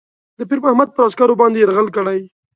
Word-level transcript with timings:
د 0.37 0.41
پیرمحمد 0.49 0.89
پر 0.95 1.01
عسکرو 1.07 1.39
باندي 1.41 1.59
یرغل 1.61 1.87
کړی. 1.95 2.19